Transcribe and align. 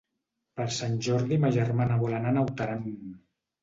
Per 0.59 0.65
Sant 0.77 0.95
Jordi 1.09 1.39
ma 1.45 1.53
germana 1.59 2.01
vol 2.07 2.19
anar 2.23 2.35
a 2.35 2.39
Naut 2.43 2.69
Aran. 2.71 2.87